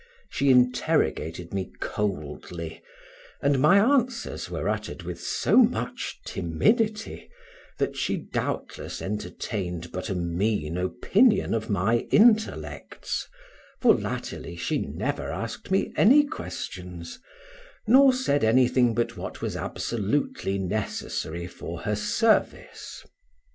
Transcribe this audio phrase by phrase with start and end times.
[0.31, 2.81] She interrogated me coldly,
[3.39, 7.29] and my answers were uttered with so much timidity,
[7.77, 13.27] that she doubtless entertained but a mean opinion of my intellects,
[13.79, 17.19] for latterly she never asked me any questions,
[17.85, 23.03] nor said anything but what was absolutely necessary for her service.